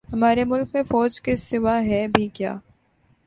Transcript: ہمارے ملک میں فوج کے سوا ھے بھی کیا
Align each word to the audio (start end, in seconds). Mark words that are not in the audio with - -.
ہمارے 0.09 0.43
ملک 0.43 0.67
میں 0.73 0.81
فوج 0.83 1.19
کے 1.21 1.35
سوا 1.37 1.77
ھے 1.81 2.05
بھی 2.13 2.27
کیا 2.35 2.55